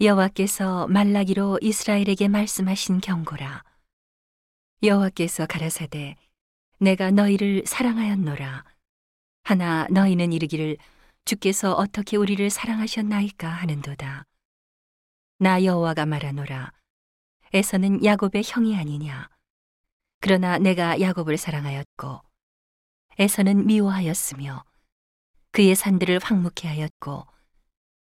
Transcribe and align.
여호와께서 0.00 0.88
말라기로 0.88 1.60
이스라엘에게 1.62 2.26
말씀하신 2.26 3.00
경고라. 3.00 3.62
여호와께서 4.82 5.46
가라사대 5.46 6.16
내가 6.80 7.12
너희를 7.12 7.62
사랑하였노라. 7.64 8.64
하나 9.44 9.86
너희는 9.90 10.32
이르기를 10.32 10.78
주께서 11.24 11.74
어떻게 11.74 12.16
우리를 12.16 12.50
사랑하셨나이까 12.50 13.48
하는도다. 13.48 14.24
나 15.38 15.62
여호와가 15.62 16.06
말하노라. 16.06 16.72
에서는 17.52 18.04
야곱의 18.04 18.42
형이 18.44 18.76
아니냐. 18.76 19.28
그러나 20.18 20.58
내가 20.58 21.00
야곱을 21.00 21.36
사랑하였고 21.36 22.20
에서는 23.20 23.66
미워하였으며 23.66 24.64
그의 25.52 25.76
산들을 25.76 26.18
황무케 26.20 26.66
하였고 26.66 27.26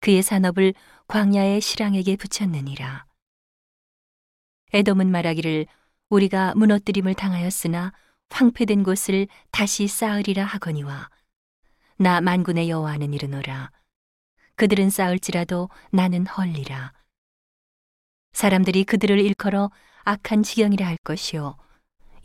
그의 0.00 0.22
산업을 0.22 0.74
광야의 1.08 1.60
실랑에게 1.60 2.16
붙였느니라. 2.16 3.06
에돔은 4.72 5.10
말하기를 5.10 5.66
우리가 6.08 6.54
무너뜨림을 6.54 7.14
당하였으나 7.14 7.92
황폐된 8.30 8.82
곳을 8.82 9.28
다시 9.50 9.86
쌓으리라 9.86 10.44
하거니와 10.44 11.08
나 11.96 12.20
만군의 12.20 12.68
여호와는 12.68 13.14
이르노라. 13.14 13.70
그들은 14.56 14.90
쌓을지라도 14.90 15.68
나는 15.90 16.26
헐리라. 16.26 16.92
사람들이 18.32 18.84
그들을 18.84 19.18
일컬어 19.18 19.70
악한 20.04 20.42
지경이라 20.42 20.86
할 20.86 20.96
것이요 20.98 21.56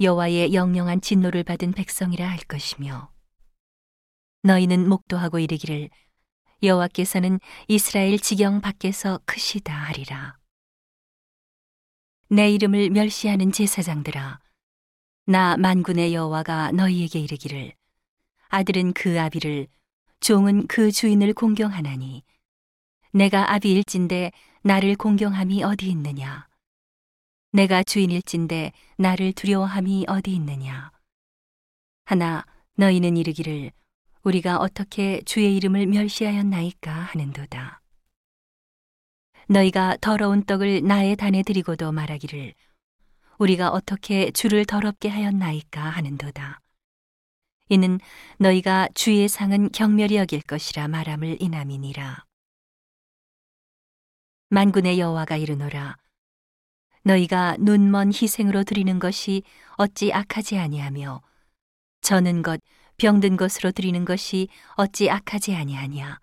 여호와의 0.01 0.53
영영한 0.53 1.01
진노를 1.01 1.43
받은 1.43 1.71
백성이라 1.71 2.27
할 2.27 2.37
것이며 2.39 3.11
너희는 4.43 4.89
목도하고 4.89 5.39
이르기를 5.39 5.89
여호와께서는 6.63 7.39
이스라엘 7.67 8.19
지경 8.19 8.61
밖에서 8.61 9.19
크시다 9.25 9.73
하리라. 9.73 10.37
내 12.29 12.49
이름을 12.51 12.91
멸시하는 12.91 13.51
제사장들아, 13.51 14.39
나 15.25 15.57
만군의 15.57 16.13
여호와가 16.13 16.71
너희에게 16.71 17.19
이르기를 17.19 17.73
아들은 18.49 18.93
그 18.93 19.19
아비를 19.19 19.67
종은 20.19 20.67
그 20.67 20.91
주인을 20.91 21.33
공경하나니 21.33 22.23
내가 23.11 23.53
아비일진데 23.53 24.31
나를 24.61 24.95
공경함이 24.95 25.63
어디 25.63 25.89
있느냐? 25.89 26.47
내가 27.51 27.83
주인일진데 27.83 28.71
나를 28.97 29.33
두려워함이 29.33 30.05
어디 30.07 30.33
있느냐? 30.35 30.91
하나 32.05 32.45
너희는 32.75 33.17
이르기를 33.17 33.71
우리가 34.23 34.57
어떻게 34.57 35.21
주의 35.23 35.55
이름을 35.57 35.87
멸시하였나이까 35.87 36.91
하는도다. 36.91 37.81
너희가 39.47 39.97
더러운 39.99 40.43
떡을 40.45 40.83
나의 40.83 41.15
단에 41.15 41.41
드리고도 41.41 41.91
말하기를 41.91 42.53
우리가 43.39 43.69
어떻게 43.69 44.29
주를 44.31 44.65
더럽게 44.65 45.09
하였나이까 45.09 45.81
하는도다. 45.81 46.59
이는 47.69 47.99
너희가 48.37 48.89
주의 48.93 49.27
상은 49.27 49.71
경멸이 49.71 50.15
여길 50.17 50.43
것이라 50.43 50.87
말함을 50.87 51.41
인함이니라. 51.41 52.25
만군의 54.49 54.99
여호와가 54.99 55.37
이르노라. 55.37 55.97
너희가 57.03 57.57
눈먼 57.59 58.09
희생으로 58.09 58.63
드리는 58.63 58.99
것이 58.99 59.41
어찌 59.77 60.13
악하지 60.13 60.59
아니하며 60.59 61.21
저는 62.01 62.43
것 62.43 62.61
병든 63.01 63.35
것으로 63.35 63.71
드리는 63.71 64.05
것이 64.05 64.47
어찌 64.75 65.09
악하지 65.09 65.55
아니하냐. 65.55 66.19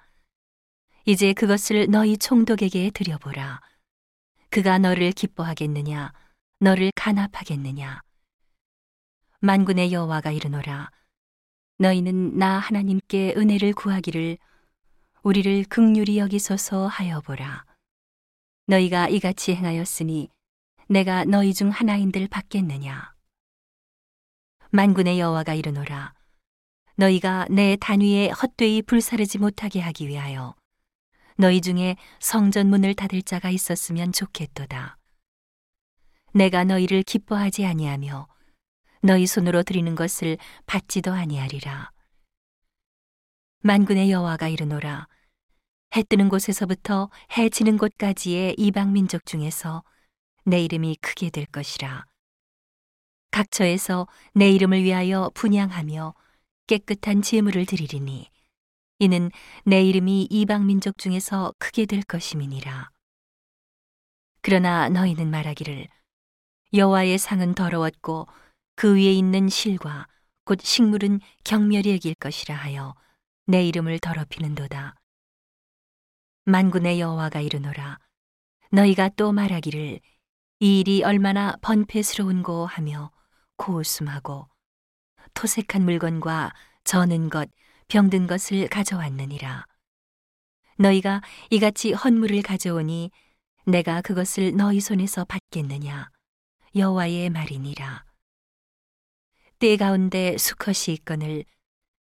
이제 1.06 1.32
그것을 1.32 1.90
너희 1.90 2.16
총독에게 2.16 2.90
드려보라. 2.90 3.60
그가 4.50 4.78
너를 4.78 5.10
기뻐하겠느냐, 5.10 6.12
너를 6.60 6.92
간합하겠느냐. 6.94 8.00
만군의 9.40 9.90
여호와가 9.90 10.30
이르노라. 10.30 10.92
너희는 11.78 12.38
나 12.38 12.60
하나님께 12.60 13.34
은혜를 13.36 13.72
구하기를 13.72 14.38
우리를 15.24 15.64
극률이 15.64 16.18
여기소서 16.18 16.86
하여 16.86 17.20
보라. 17.22 17.64
너희가 18.68 19.08
이같이 19.08 19.52
행하였으니 19.52 20.28
내가 20.88 21.24
너희 21.24 21.54
중 21.54 21.70
하나인들 21.70 22.28
받겠느냐. 22.28 23.14
만군의 24.70 25.18
여호와가 25.18 25.54
이르노라. 25.54 26.17
너희가 26.98 27.46
내 27.48 27.76
단위에 27.76 28.30
헛되이 28.30 28.82
불사르지 28.82 29.38
못하게 29.38 29.80
하기 29.80 30.08
위하여 30.08 30.56
너희 31.36 31.60
중에 31.60 31.96
성전 32.18 32.66
문을 32.66 32.94
닫을 32.94 33.22
자가 33.22 33.50
있었으면 33.50 34.10
좋겠도다. 34.10 34.98
내가 36.34 36.64
너희를 36.64 37.04
기뻐하지 37.04 37.64
아니하며 37.66 38.26
너희 39.02 39.28
손으로 39.28 39.62
드리는 39.62 39.94
것을 39.94 40.38
받지도 40.66 41.12
아니하리라. 41.12 41.92
만군의 43.60 44.10
여호와가 44.10 44.48
이르노라. 44.48 45.06
해 45.94 46.02
뜨는 46.02 46.28
곳에서부터 46.28 47.10
해 47.36 47.48
지는 47.48 47.78
곳까지의 47.78 48.56
이방 48.58 48.92
민족 48.92 49.24
중에서 49.24 49.84
내 50.44 50.60
이름이 50.60 50.96
크게 51.00 51.30
될 51.30 51.46
것이라. 51.46 52.06
각처에서 53.30 54.08
내 54.34 54.50
이름을 54.50 54.82
위하여 54.82 55.30
분양하며 55.34 56.14
깨끗한 56.68 57.22
제물을 57.22 57.64
드리리니 57.64 58.30
이는 58.98 59.30
내 59.64 59.82
이름이 59.82 60.28
이방 60.30 60.66
민족 60.66 60.98
중에서 60.98 61.54
크게 61.58 61.86
될 61.86 62.02
것임이니라. 62.02 62.90
그러나 64.42 64.90
너희는 64.90 65.30
말하기를 65.30 65.88
여호와의 66.74 67.16
상은 67.16 67.54
더러웠고 67.54 68.28
그 68.76 68.96
위에 68.96 69.12
있는 69.12 69.48
실과 69.48 70.06
곧 70.44 70.60
식물은 70.60 71.20
경멸이 71.44 71.90
여길 71.94 72.14
것이라 72.16 72.54
하여 72.54 72.94
내 73.46 73.66
이름을 73.66 73.98
더럽히는도다. 74.00 74.94
만군의 76.44 77.00
여호와가 77.00 77.40
이르노라 77.40 77.98
너희가 78.72 79.08
또 79.16 79.32
말하기를 79.32 80.00
이 80.60 80.80
일이 80.80 81.02
얼마나 81.02 81.56
번패스러운고 81.62 82.66
하며 82.66 83.10
고웃음하고 83.56 84.48
토색한 85.34 85.84
물건과 85.84 86.52
저는 86.84 87.30
것, 87.30 87.48
병든 87.88 88.26
것을 88.26 88.68
가져왔느니라. 88.68 89.66
너희가 90.78 91.22
이같이 91.50 91.92
헌물을 91.92 92.42
가져오니 92.42 93.10
내가 93.66 94.00
그것을 94.00 94.56
너희 94.56 94.80
손에서 94.80 95.24
받겠느냐? 95.24 96.10
여호와의 96.74 97.30
말이니라. 97.30 98.04
때 99.58 99.76
가운데 99.76 100.38
수컷이 100.38 100.94
있거늘 100.94 101.44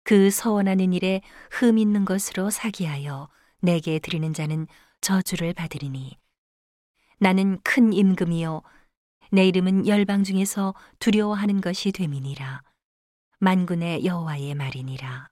그 0.03 0.31
서원하는 0.31 0.93
일에 0.93 1.21
흠 1.51 1.77
있는 1.77 2.05
것으로 2.05 2.49
사기하여 2.49 3.29
내게 3.59 3.99
드리는 3.99 4.33
자는 4.33 4.67
저주를 5.01 5.53
받으리니 5.53 6.17
나는 7.19 7.59
큰 7.63 7.93
임금이요 7.93 8.61
내 9.31 9.47
이름은 9.47 9.87
열방 9.87 10.23
중에서 10.23 10.73
두려워하는 10.99 11.61
것이 11.61 11.91
됨이니라. 11.91 12.63
만군의 13.43 14.05
여호와의 14.05 14.53
말이니라. 14.53 15.27